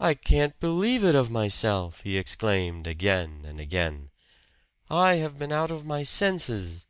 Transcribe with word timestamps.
"I 0.00 0.14
can't 0.14 0.58
believe 0.58 1.04
it 1.04 1.14
of 1.14 1.30
myself!" 1.30 2.00
he 2.00 2.16
exclaimed 2.18 2.88
again 2.88 3.44
and 3.46 3.60
again. 3.60 4.10
"I 4.90 5.18
have 5.18 5.38
been 5.38 5.52
out 5.52 5.70
of 5.70 5.84
my 5.86 6.02
senses!" 6.02 6.84